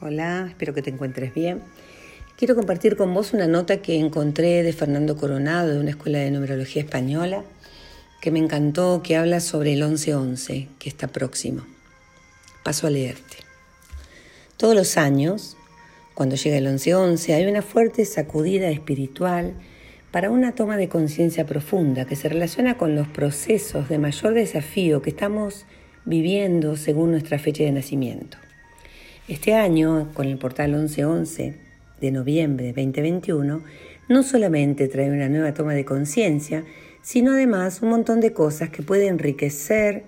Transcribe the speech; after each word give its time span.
Hola, 0.00 0.46
espero 0.48 0.74
que 0.74 0.82
te 0.82 0.90
encuentres 0.90 1.34
bien. 1.34 1.60
Quiero 2.36 2.54
compartir 2.54 2.96
con 2.96 3.12
vos 3.12 3.32
una 3.32 3.48
nota 3.48 3.78
que 3.82 3.98
encontré 3.98 4.62
de 4.62 4.72
Fernando 4.72 5.16
Coronado 5.16 5.72
de 5.72 5.80
una 5.80 5.90
escuela 5.90 6.20
de 6.20 6.30
numerología 6.30 6.82
española 6.82 7.42
que 8.20 8.30
me 8.30 8.38
encantó, 8.38 9.02
que 9.02 9.16
habla 9.16 9.40
sobre 9.40 9.72
el 9.72 9.82
1111, 9.82 10.68
que 10.78 10.88
está 10.88 11.08
próximo. 11.08 11.66
Paso 12.62 12.86
a 12.86 12.90
leerte. 12.90 13.38
Todos 14.56 14.76
los 14.76 14.96
años, 14.96 15.56
cuando 16.14 16.36
llega 16.36 16.58
el 16.58 16.68
1111, 16.68 17.34
hay 17.34 17.46
una 17.46 17.62
fuerte 17.62 18.04
sacudida 18.04 18.70
espiritual 18.70 19.54
para 20.12 20.30
una 20.30 20.54
toma 20.54 20.76
de 20.76 20.88
conciencia 20.88 21.44
profunda 21.44 22.04
que 22.04 22.14
se 22.14 22.28
relaciona 22.28 22.78
con 22.78 22.94
los 22.94 23.08
procesos 23.08 23.88
de 23.88 23.98
mayor 23.98 24.34
desafío 24.34 25.02
que 25.02 25.10
estamos 25.10 25.66
viviendo 26.04 26.76
según 26.76 27.10
nuestra 27.10 27.40
fecha 27.40 27.64
de 27.64 27.72
nacimiento. 27.72 28.38
Este 29.28 29.52
año, 29.52 30.08
con 30.14 30.26
el 30.26 30.38
portal 30.38 30.70
1111 30.72 31.54
de 32.00 32.10
noviembre 32.10 32.72
de 32.72 32.72
2021, 32.72 33.62
no 34.08 34.22
solamente 34.22 34.88
trae 34.88 35.10
una 35.10 35.28
nueva 35.28 35.52
toma 35.52 35.74
de 35.74 35.84
conciencia, 35.84 36.64
sino 37.02 37.32
además 37.32 37.82
un 37.82 37.90
montón 37.90 38.20
de 38.20 38.32
cosas 38.32 38.70
que 38.70 38.82
pueden 38.82 39.08
enriquecer 39.08 40.04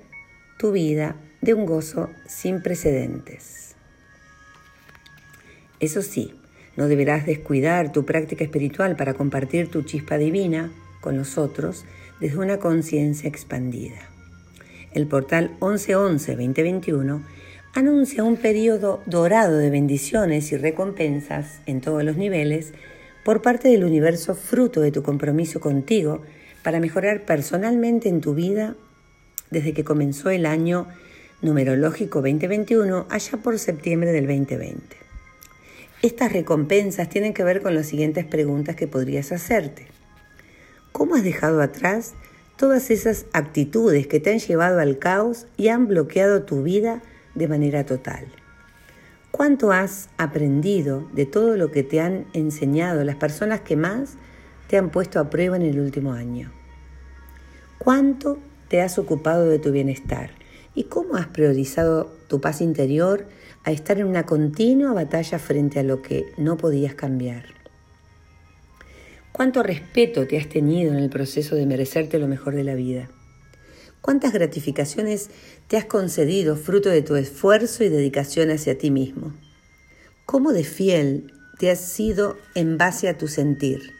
tu 0.58 0.72
vida 0.72 1.16
de 1.42 1.52
un 1.52 1.66
gozo 1.66 2.08
sin 2.26 2.62
precedentes. 2.62 3.74
Eso 5.80 6.00
sí, 6.00 6.32
no 6.78 6.88
deberás 6.88 7.26
descuidar 7.26 7.92
tu 7.92 8.06
práctica 8.06 8.44
espiritual 8.44 8.96
para 8.96 9.12
compartir 9.12 9.70
tu 9.70 9.82
chispa 9.82 10.16
divina 10.16 10.72
con 11.02 11.18
los 11.18 11.36
otros 11.36 11.84
desde 12.20 12.38
una 12.38 12.58
conciencia 12.58 13.28
expandida. 13.28 14.00
El 14.94 15.06
portal 15.06 15.58
1111-2021 15.60 17.20
anuncia 17.74 18.24
un 18.24 18.36
periodo 18.36 19.00
dorado 19.06 19.56
de 19.56 19.70
bendiciones 19.70 20.50
y 20.52 20.56
recompensas 20.56 21.60
en 21.66 21.80
todos 21.80 22.02
los 22.02 22.16
niveles 22.16 22.72
por 23.24 23.42
parte 23.42 23.68
del 23.68 23.84
universo 23.84 24.34
fruto 24.34 24.80
de 24.80 24.90
tu 24.90 25.02
compromiso 25.02 25.60
contigo 25.60 26.22
para 26.64 26.80
mejorar 26.80 27.24
personalmente 27.24 28.08
en 28.08 28.20
tu 28.20 28.34
vida 28.34 28.74
desde 29.50 29.72
que 29.72 29.84
comenzó 29.84 30.30
el 30.30 30.46
año 30.46 30.88
numerológico 31.42 32.20
2021 32.20 33.06
allá 33.08 33.38
por 33.38 33.58
septiembre 33.58 34.10
del 34.12 34.26
2020. 34.26 34.96
Estas 36.02 36.32
recompensas 36.32 37.08
tienen 37.08 37.34
que 37.34 37.44
ver 37.44 37.62
con 37.62 37.74
las 37.74 37.86
siguientes 37.86 38.24
preguntas 38.24 38.74
que 38.74 38.88
podrías 38.88 39.32
hacerte. 39.32 39.86
¿Cómo 40.92 41.14
has 41.14 41.22
dejado 41.22 41.60
atrás 41.60 42.14
todas 42.56 42.90
esas 42.90 43.26
actitudes 43.32 44.06
que 44.06 44.18
te 44.18 44.32
han 44.32 44.38
llevado 44.38 44.80
al 44.80 44.98
caos 44.98 45.46
y 45.56 45.68
han 45.68 45.86
bloqueado 45.86 46.42
tu 46.42 46.62
vida 46.62 47.00
de 47.40 47.48
manera 47.48 47.86
total. 47.86 48.26
¿Cuánto 49.30 49.72
has 49.72 50.10
aprendido 50.18 51.08
de 51.14 51.24
todo 51.24 51.56
lo 51.56 51.70
que 51.70 51.82
te 51.82 52.00
han 52.00 52.26
enseñado 52.34 53.02
las 53.02 53.16
personas 53.16 53.62
que 53.62 53.76
más 53.76 54.16
te 54.68 54.76
han 54.76 54.90
puesto 54.90 55.18
a 55.18 55.30
prueba 55.30 55.56
en 55.56 55.62
el 55.62 55.80
último 55.80 56.12
año? 56.12 56.52
¿Cuánto 57.78 58.38
te 58.68 58.82
has 58.82 58.98
ocupado 58.98 59.46
de 59.46 59.58
tu 59.58 59.72
bienestar? 59.72 60.32
¿Y 60.74 60.84
cómo 60.84 61.16
has 61.16 61.28
priorizado 61.28 62.12
tu 62.28 62.42
paz 62.42 62.60
interior 62.60 63.26
a 63.64 63.72
estar 63.72 63.98
en 63.98 64.06
una 64.06 64.26
continua 64.26 64.92
batalla 64.92 65.38
frente 65.38 65.80
a 65.80 65.82
lo 65.82 66.02
que 66.02 66.26
no 66.36 66.58
podías 66.58 66.94
cambiar? 66.94 67.46
¿Cuánto 69.32 69.62
respeto 69.62 70.26
te 70.26 70.36
has 70.36 70.48
tenido 70.48 70.92
en 70.92 70.98
el 70.98 71.08
proceso 71.08 71.56
de 71.56 71.64
merecerte 71.64 72.18
lo 72.18 72.28
mejor 72.28 72.54
de 72.54 72.64
la 72.64 72.74
vida? 72.74 73.08
¿Cuántas 74.00 74.32
gratificaciones 74.32 75.28
te 75.68 75.76
has 75.76 75.84
concedido 75.84 76.56
fruto 76.56 76.88
de 76.88 77.02
tu 77.02 77.16
esfuerzo 77.16 77.84
y 77.84 77.90
dedicación 77.90 78.50
hacia 78.50 78.78
ti 78.78 78.90
mismo? 78.90 79.34
¿Cómo 80.24 80.52
de 80.52 80.64
fiel 80.64 81.32
te 81.58 81.70
has 81.70 81.80
sido 81.80 82.38
en 82.54 82.78
base 82.78 83.08
a 83.08 83.18
tu 83.18 83.28
sentir? 83.28 83.92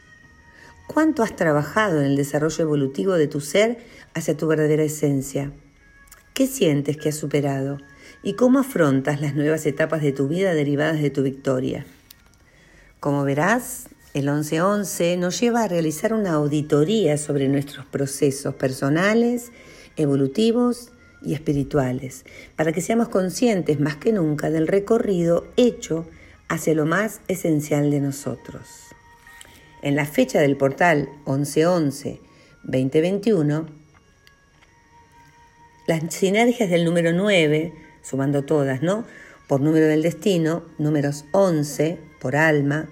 ¿Cuánto 0.87 1.23
has 1.23 1.37
trabajado 1.37 2.01
en 2.01 2.07
el 2.07 2.17
desarrollo 2.17 2.63
evolutivo 2.63 3.13
de 3.13 3.29
tu 3.29 3.41
ser 3.41 3.79
hacia 4.15 4.37
tu 4.37 4.47
verdadera 4.47 4.85
esencia? 4.85 5.53
¿Qué 6.33 6.47
sientes 6.47 6.97
que 6.97 7.11
has 7.11 7.17
superado? 7.17 7.79
¿Y 8.23 8.35
cómo 8.35 8.61
afrontas 8.61 9.21
las 9.21 9.35
nuevas 9.35 9.67
etapas 9.67 10.01
de 10.01 10.13
tu 10.13 10.29
vida 10.29 10.55
derivadas 10.55 11.03
de 11.03 11.11
tu 11.11 11.23
victoria? 11.23 11.85
Como 13.01 13.23
verás, 13.25 13.89
el 14.15 14.25
1111 14.25 15.19
nos 15.19 15.39
lleva 15.39 15.65
a 15.65 15.69
realizar 15.69 16.15
una 16.15 16.33
auditoría 16.33 17.19
sobre 17.19 17.49
nuestros 17.49 17.87
procesos 17.87 18.55
personales 18.55 19.53
evolutivos 20.01 20.91
y 21.23 21.35
espirituales, 21.35 22.25
para 22.57 22.73
que 22.73 22.81
seamos 22.81 23.09
conscientes 23.09 23.79
más 23.79 23.95
que 23.97 24.13
nunca 24.13 24.51
del 24.51 24.67
recorrido 24.67 25.47
hecho 25.57 26.07
hacia 26.49 26.75
lo 26.75 26.87
más 26.87 27.21
esencial 27.29 27.91
de 27.91 28.01
nosotros. 28.01 28.67
En 29.83 29.97
la 29.97 30.07
fecha 30.07 30.41
del 30.41 30.57
portal 30.57 31.11
1111-2021, 31.27 33.67
las 35.87 36.15
sinergias 36.15 36.71
del 36.71 36.85
número 36.85 37.13
9, 37.13 37.73
sumando 38.03 38.45
todas, 38.45 38.83
¿no? 38.83 39.05
Por 39.49 39.61
número 39.61 39.87
del 39.87 40.03
destino, 40.03 40.65
números 40.79 41.25
11 41.33 41.99
por 42.21 42.37
alma 42.37 42.89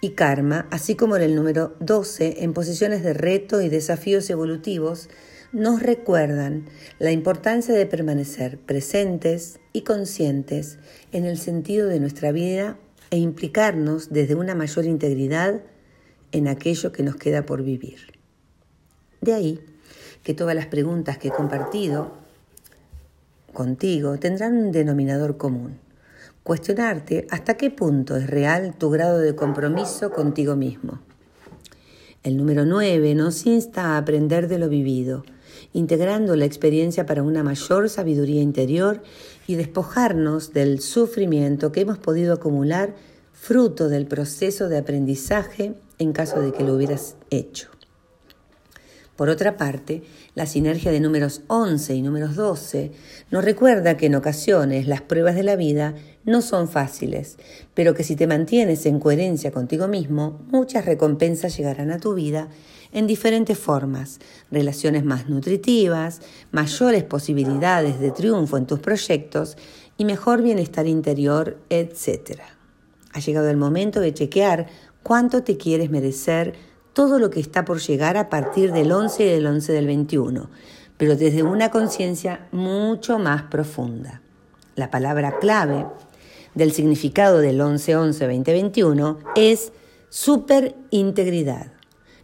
y 0.00 0.10
karma, 0.10 0.66
así 0.70 0.96
como 0.96 1.16
en 1.16 1.22
el 1.22 1.34
número 1.34 1.74
12 1.80 2.42
en 2.42 2.52
posiciones 2.52 3.02
de 3.02 3.14
reto 3.14 3.62
y 3.62 3.68
desafíos 3.68 4.28
evolutivos, 4.30 5.08
nos 5.52 5.82
recuerdan 5.82 6.64
la 6.98 7.12
importancia 7.12 7.74
de 7.74 7.84
permanecer 7.84 8.58
presentes 8.58 9.60
y 9.74 9.82
conscientes 9.82 10.78
en 11.12 11.26
el 11.26 11.36
sentido 11.36 11.88
de 11.88 12.00
nuestra 12.00 12.32
vida 12.32 12.78
e 13.10 13.18
implicarnos 13.18 14.10
desde 14.10 14.34
una 14.34 14.54
mayor 14.54 14.86
integridad 14.86 15.60
en 16.32 16.48
aquello 16.48 16.92
que 16.92 17.02
nos 17.02 17.16
queda 17.16 17.44
por 17.44 17.62
vivir. 17.62 17.98
De 19.20 19.34
ahí 19.34 19.60
que 20.22 20.32
todas 20.32 20.54
las 20.54 20.66
preguntas 20.66 21.18
que 21.18 21.28
he 21.28 21.32
compartido 21.32 22.12
contigo 23.52 24.18
tendrán 24.18 24.56
un 24.56 24.72
denominador 24.72 25.36
común. 25.36 25.78
Cuestionarte 26.42 27.26
hasta 27.30 27.58
qué 27.58 27.70
punto 27.70 28.16
es 28.16 28.28
real 28.28 28.74
tu 28.78 28.88
grado 28.88 29.18
de 29.18 29.36
compromiso 29.36 30.10
contigo 30.10 30.56
mismo. 30.56 31.00
El 32.22 32.36
número 32.36 32.64
9 32.64 33.14
nos 33.14 33.46
insta 33.46 33.82
a 33.82 33.98
aprender 33.98 34.48
de 34.48 34.58
lo 34.58 34.68
vivido, 34.68 35.24
integrando 35.72 36.36
la 36.36 36.44
experiencia 36.44 37.06
para 37.06 37.22
una 37.22 37.42
mayor 37.42 37.88
sabiduría 37.88 38.42
interior 38.42 39.02
y 39.46 39.54
despojarnos 39.56 40.52
del 40.52 40.80
sufrimiento 40.80 41.72
que 41.72 41.80
hemos 41.80 41.98
podido 41.98 42.34
acumular 42.34 42.94
fruto 43.32 43.88
del 43.88 44.06
proceso 44.06 44.68
de 44.68 44.78
aprendizaje 44.78 45.74
en 45.98 46.12
caso 46.12 46.40
de 46.40 46.52
que 46.52 46.64
lo 46.64 46.74
hubieras 46.74 47.16
hecho. 47.30 47.68
Por 49.16 49.28
otra 49.28 49.56
parte, 49.56 50.02
la 50.34 50.46
sinergia 50.46 50.90
de 50.90 50.98
números 50.98 51.42
11 51.46 51.94
y 51.94 52.02
números 52.02 52.34
12 52.34 52.92
nos 53.30 53.44
recuerda 53.44 53.96
que 53.96 54.06
en 54.06 54.14
ocasiones 54.14 54.86
las 54.86 55.02
pruebas 55.02 55.34
de 55.34 55.42
la 55.42 55.54
vida 55.54 55.94
no 56.24 56.40
son 56.40 56.66
fáciles, 56.66 57.36
pero 57.74 57.94
que 57.94 58.04
si 58.04 58.16
te 58.16 58.26
mantienes 58.26 58.86
en 58.86 58.98
coherencia 58.98 59.52
contigo 59.52 59.86
mismo, 59.86 60.40
muchas 60.48 60.86
recompensas 60.86 61.56
llegarán 61.56 61.90
a 61.90 61.98
tu 61.98 62.14
vida 62.14 62.48
en 62.92 63.06
diferentes 63.06 63.58
formas, 63.58 64.20
relaciones 64.50 65.04
más 65.04 65.28
nutritivas, 65.28 66.20
mayores 66.50 67.04
posibilidades 67.04 67.98
de 67.98 68.10
triunfo 68.10 68.56
en 68.56 68.66
tus 68.66 68.78
proyectos 68.78 69.56
y 69.96 70.04
mejor 70.04 70.42
bienestar 70.42 70.86
interior, 70.86 71.58
etc. 71.70 72.40
Ha 73.12 73.20
llegado 73.20 73.50
el 73.50 73.56
momento 73.56 74.00
de 74.00 74.14
chequear 74.14 74.66
cuánto 75.02 75.42
te 75.42 75.56
quieres 75.56 75.90
merecer 75.90 76.54
todo 76.92 77.18
lo 77.18 77.30
que 77.30 77.40
está 77.40 77.64
por 77.64 77.80
llegar 77.80 78.16
a 78.16 78.28
partir 78.28 78.72
del 78.72 78.92
11 78.92 79.24
y 79.24 79.26
del 79.26 79.46
11 79.46 79.72
del 79.72 79.86
21, 79.86 80.50
pero 80.96 81.16
desde 81.16 81.42
una 81.42 81.70
conciencia 81.70 82.46
mucho 82.52 83.18
más 83.18 83.44
profunda. 83.44 84.20
La 84.76 84.90
palabra 84.90 85.38
clave 85.38 85.86
del 86.54 86.72
significado 86.72 87.38
del 87.38 87.60
11-11-2021 87.60 89.18
es 89.36 89.72
superintegridad. 90.10 91.72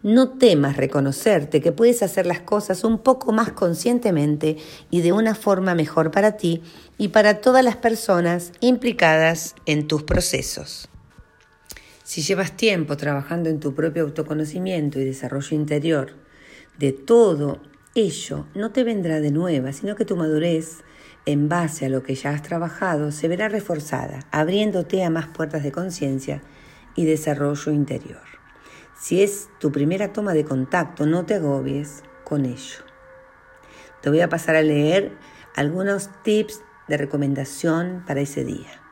No 0.03 0.39
temas 0.39 0.77
reconocerte 0.77 1.61
que 1.61 1.73
puedes 1.73 2.05
hacer 2.05 2.25
las 2.25 2.41
cosas 2.41 2.85
un 2.85 2.99
poco 2.99 3.33
más 3.33 3.51
conscientemente 3.51 4.57
y 4.91 5.01
de 5.01 5.13
una 5.13 5.35
forma 5.35 5.75
mejor 5.75 6.13
para 6.13 6.37
ti 6.37 6.63
y 6.99 7.09
para 7.09 7.41
todas 7.41 7.65
las 7.65 7.77
personas 7.77 8.53
implicadas 8.61 9.57
en 9.67 9.89
tus 9.89 10.05
procesos. 10.05 10.89
Si 12.05 12.23
llevas 12.23 12.57
tiempo 12.57 12.97
trabajando 12.97 13.51
en 13.51 13.59
tu 13.59 13.75
propio 13.75 14.05
autoconocimiento 14.05 15.01
y 15.01 15.05
desarrollo 15.05 15.57
interior, 15.57 16.13
de 16.79 16.93
todo 16.93 17.61
ello 17.97 18.47
no 18.55 18.71
te 18.71 18.85
vendrá 18.85 19.21
de 19.21 19.33
nueva, 19.33 19.73
sino 19.73 19.97
que 19.97 20.05
tu 20.05 20.17
madurez, 20.17 20.79
en 21.27 21.49
base 21.49 21.87
a 21.87 21.89
lo 21.89 22.05
que 22.05 22.15
ya 22.15 22.31
has 22.31 22.43
trabajado, 22.43 23.11
se 23.11 23.27
verá 23.27 23.49
reforzada, 23.49 24.21
abriéndote 24.31 25.03
a 25.03 25.11
más 25.11 25.27
puertas 25.27 25.65
de 25.65 25.73
conciencia 25.73 26.41
y 26.95 27.05
desarrollo 27.05 27.73
interior. 27.73 28.38
Si 28.99 29.23
es 29.23 29.49
tu 29.61 29.71
primera 29.71 30.13
toma 30.13 30.35
de 30.35 30.45
contacto, 30.45 31.07
no 31.07 31.25
te 31.25 31.35
agobies 31.35 32.03
con 32.25 32.45
ello. 32.45 32.81
Te 34.03 34.11
voy 34.11 34.21
a 34.21 34.29
pasar 34.29 34.57
a 34.57 34.63
leer 34.63 35.17
algunos 35.55 36.11
tips 36.25 36.63
de 36.89 36.97
recomendación 36.97 38.03
para 38.07 38.21
ese 38.21 38.45
día. 38.45 38.83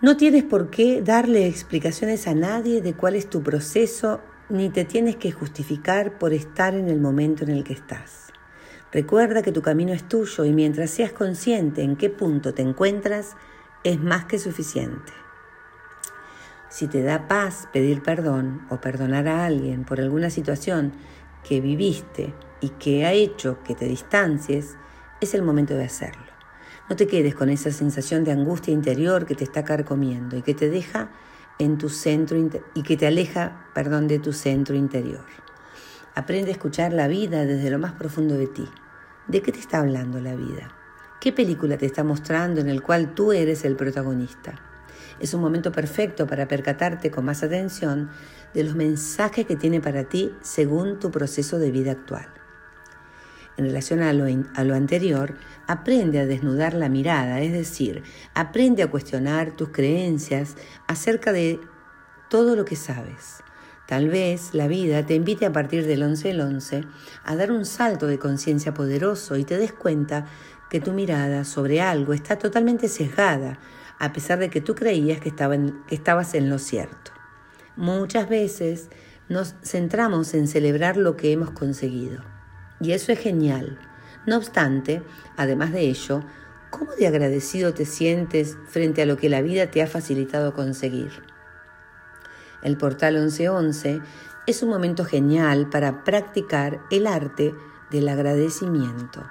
No 0.00 0.16
tienes 0.16 0.44
por 0.44 0.70
qué 0.70 1.02
darle 1.02 1.48
explicaciones 1.48 2.28
a 2.28 2.34
nadie 2.34 2.80
de 2.80 2.94
cuál 2.94 3.16
es 3.16 3.28
tu 3.28 3.42
proceso, 3.42 4.20
ni 4.48 4.70
te 4.70 4.84
tienes 4.84 5.16
que 5.16 5.32
justificar 5.32 6.18
por 6.18 6.32
estar 6.32 6.74
en 6.74 6.88
el 6.88 7.00
momento 7.00 7.42
en 7.42 7.50
el 7.50 7.64
que 7.64 7.72
estás. 7.72 8.32
Recuerda 8.92 9.42
que 9.42 9.50
tu 9.50 9.62
camino 9.62 9.92
es 9.92 10.06
tuyo 10.06 10.44
y 10.44 10.52
mientras 10.52 10.90
seas 10.90 11.12
consciente 11.12 11.82
en 11.82 11.96
qué 11.96 12.08
punto 12.08 12.54
te 12.54 12.62
encuentras, 12.62 13.36
es 13.82 13.98
más 14.00 14.26
que 14.26 14.38
suficiente. 14.38 15.25
Si 16.76 16.88
te 16.88 17.02
da 17.02 17.26
paz 17.26 17.70
pedir 17.72 18.02
perdón 18.02 18.66
o 18.68 18.82
perdonar 18.82 19.28
a 19.28 19.46
alguien 19.46 19.84
por 19.84 19.98
alguna 19.98 20.28
situación 20.28 20.92
que 21.42 21.62
viviste 21.62 22.34
y 22.60 22.68
que 22.68 23.06
ha 23.06 23.14
hecho 23.14 23.62
que 23.64 23.74
te 23.74 23.86
distancies, 23.86 24.76
es 25.22 25.32
el 25.32 25.40
momento 25.40 25.72
de 25.72 25.84
hacerlo. 25.84 26.30
No 26.90 26.94
te 26.94 27.06
quedes 27.06 27.34
con 27.34 27.48
esa 27.48 27.70
sensación 27.70 28.24
de 28.24 28.32
angustia 28.32 28.74
interior 28.74 29.24
que 29.24 29.34
te 29.34 29.44
está 29.44 29.64
carcomiendo 29.64 30.36
y 30.36 30.42
que 30.42 30.52
te 30.52 30.68
deja 30.68 31.08
en 31.58 31.78
tu 31.78 31.88
centro 31.88 32.36
y 32.74 32.82
que 32.82 32.98
te 32.98 33.06
aleja, 33.06 33.70
perdón, 33.74 34.06
de 34.06 34.18
tu 34.18 34.34
centro 34.34 34.76
interior. 34.76 35.24
Aprende 36.14 36.50
a 36.50 36.52
escuchar 36.52 36.92
la 36.92 37.08
vida 37.08 37.46
desde 37.46 37.70
lo 37.70 37.78
más 37.78 37.92
profundo 37.92 38.34
de 38.34 38.48
ti. 38.48 38.68
¿De 39.28 39.40
qué 39.40 39.50
te 39.50 39.60
está 39.60 39.78
hablando 39.78 40.20
la 40.20 40.34
vida? 40.34 40.76
¿Qué 41.22 41.32
película 41.32 41.78
te 41.78 41.86
está 41.86 42.04
mostrando 42.04 42.60
en 42.60 42.68
el 42.68 42.82
cual 42.82 43.14
tú 43.14 43.32
eres 43.32 43.64
el 43.64 43.76
protagonista? 43.76 44.75
Es 45.20 45.32
un 45.34 45.40
momento 45.40 45.72
perfecto 45.72 46.26
para 46.26 46.46
percatarte 46.46 47.10
con 47.10 47.24
más 47.24 47.42
atención 47.42 48.10
de 48.54 48.64
los 48.64 48.74
mensajes 48.74 49.46
que 49.46 49.56
tiene 49.56 49.80
para 49.80 50.04
ti 50.04 50.32
según 50.42 50.98
tu 50.98 51.10
proceso 51.10 51.58
de 51.58 51.70
vida 51.70 51.92
actual. 51.92 52.28
En 53.56 53.64
relación 53.64 54.02
a 54.02 54.12
lo, 54.12 54.74
anterior, 54.74 55.34
aprende 55.66 56.20
a 56.20 56.26
desnudar 56.26 56.74
la 56.74 56.90
mirada, 56.90 57.40
es 57.40 57.52
decir, 57.52 58.02
aprende 58.34 58.82
a 58.82 58.90
cuestionar 58.90 59.52
tus 59.52 59.70
creencias 59.70 60.56
acerca 60.86 61.32
de 61.32 61.58
todo 62.28 62.54
lo 62.54 62.66
que 62.66 62.76
sabes. 62.76 63.42
Tal 63.86 64.08
vez 64.08 64.52
la 64.52 64.66
vida 64.66 65.06
te 65.06 65.14
invite 65.14 65.46
a 65.46 65.52
partir 65.52 65.86
del 65.86 66.02
11 66.02 66.28
del 66.28 66.40
11 66.40 66.84
a 67.24 67.36
dar 67.36 67.52
un 67.52 67.64
salto 67.64 68.08
de 68.08 68.18
conciencia 68.18 68.74
poderoso 68.74 69.36
y 69.36 69.44
te 69.44 69.56
des 69.56 69.72
cuenta 69.72 70.26
que 70.68 70.80
tu 70.80 70.92
mirada 70.92 71.44
sobre 71.44 71.80
algo 71.80 72.12
está 72.12 72.36
totalmente 72.36 72.88
sesgada, 72.88 73.58
a 73.98 74.12
pesar 74.12 74.38
de 74.38 74.50
que 74.50 74.60
tú 74.60 74.74
creías 74.74 75.20
que, 75.20 75.32
estabas 75.90 76.34
en 76.34 76.50
lo 76.50 76.58
cierto. 76.58 77.12
Muchas 77.76 78.28
veces 78.28 78.88
nos 79.28 79.54
centramos 79.62 80.34
en 80.34 80.48
celebrar 80.48 80.96
lo 80.96 81.16
que 81.16 81.32
hemos 81.32 81.50
conseguido 81.50 82.22
y 82.80 82.92
eso 82.92 83.12
es 83.12 83.18
genial. 83.18 83.78
No 84.26 84.36
obstante, 84.36 85.02
además 85.36 85.72
de 85.72 85.80
ello, 85.82 86.22
¿cómo 86.70 86.92
de 86.92 87.06
agradecido 87.06 87.74
te 87.74 87.84
sientes 87.84 88.56
frente 88.68 89.02
a 89.02 89.06
lo 89.06 89.16
que 89.16 89.28
la 89.28 89.42
vida 89.42 89.70
te 89.70 89.82
ha 89.82 89.86
facilitado 89.86 90.52
conseguir? 90.52 91.10
El 92.62 92.76
portal 92.76 93.14
1111 93.14 94.00
es 94.46 94.62
un 94.62 94.68
momento 94.68 95.04
genial 95.04 95.68
para 95.70 96.04
practicar 96.04 96.80
el 96.90 97.06
arte 97.06 97.54
del 97.90 98.08
agradecimiento 98.08 99.24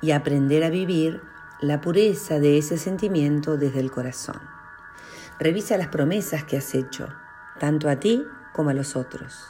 y 0.00 0.12
aprender 0.12 0.64
a 0.64 0.70
vivir 0.70 1.20
la 1.60 1.82
pureza 1.82 2.38
de 2.38 2.56
ese 2.56 2.78
sentimiento 2.78 3.58
desde 3.58 3.80
el 3.80 3.90
corazón. 3.90 4.40
Revisa 5.38 5.76
las 5.76 5.88
promesas 5.88 6.44
que 6.44 6.56
has 6.56 6.74
hecho, 6.74 7.08
tanto 7.58 7.90
a 7.90 7.96
ti 7.96 8.24
como 8.54 8.70
a 8.70 8.74
los 8.74 8.96
otros, 8.96 9.44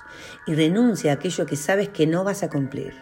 y 0.44 0.54
renuncia 0.54 1.12
a 1.12 1.14
aquello 1.14 1.46
que 1.46 1.56
sabes 1.56 1.88
que 1.88 2.08
no 2.08 2.24
vas 2.24 2.42
a 2.42 2.50
cumplir. 2.50 2.94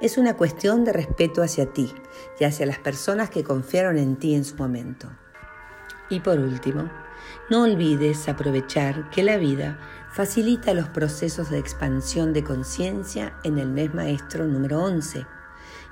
Es 0.00 0.18
una 0.18 0.34
cuestión 0.34 0.84
de 0.84 0.92
respeto 0.92 1.40
hacia 1.40 1.72
ti 1.72 1.94
y 2.40 2.44
hacia 2.44 2.66
las 2.66 2.78
personas 2.78 3.30
que 3.30 3.44
confiaron 3.44 3.96
en 3.96 4.16
ti 4.16 4.34
en 4.34 4.44
su 4.44 4.56
momento. 4.56 5.08
Y 6.10 6.20
por 6.20 6.38
último, 6.38 6.90
no 7.48 7.62
olvides 7.62 8.28
aprovechar 8.28 9.08
que 9.10 9.22
la 9.22 9.36
vida 9.36 9.78
facilita 10.12 10.74
los 10.74 10.88
procesos 10.88 11.50
de 11.50 11.58
expansión 11.58 12.32
de 12.32 12.42
conciencia 12.42 13.38
en 13.44 13.58
el 13.58 13.68
mes 13.68 13.94
maestro 13.94 14.46
número 14.46 14.82
11 14.82 15.26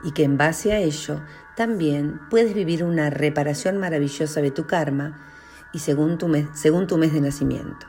y 0.05 0.13
que 0.13 0.23
en 0.23 0.37
base 0.37 0.73
a 0.73 0.79
ello 0.79 1.21
también 1.57 2.21
puedes 2.31 2.55
vivir 2.55 2.85
una 2.85 3.11
reparación 3.11 3.79
maravillosa 3.79 4.41
de 4.41 4.51
tu 4.51 4.67
karma 4.67 5.19
y 5.73 5.81
según 5.81 6.19
tu 6.19 6.29
mes, 6.29 7.13
de 7.13 7.21
nacimiento. 7.21 7.87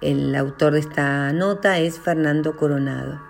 El 0.00 0.34
autor 0.34 0.74
de 0.74 0.80
esta 0.80 1.32
nota 1.32 1.78
es 1.78 1.98
Fernando 1.98 2.56
Coronado. 2.56 3.22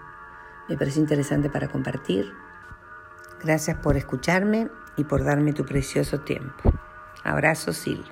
Me 0.69 0.77
parece 0.77 0.99
interesante 0.99 1.49
para 1.51 1.69
compartir. 1.69 2.33
Gracias 3.43 3.77
por 3.79 3.97
escucharme 3.97 4.71
y 4.97 5.05
por 5.05 5.23
darme 5.23 5.53
tu 5.53 5.65
precioso 5.65 6.21
tiempo. 6.21 6.73
Abrazo, 7.23 7.73
Sil. 7.73 8.03